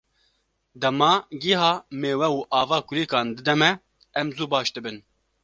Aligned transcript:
Dema 0.81 1.11
gîha, 1.41 1.71
mêwe 2.01 2.27
û 2.37 2.39
ava 2.61 2.79
kulîlkan 2.87 3.27
dide 3.37 3.55
me, 3.61 3.71
em 4.19 4.27
zû 4.35 4.45
baş 4.53 4.67
dibin. 4.75 4.97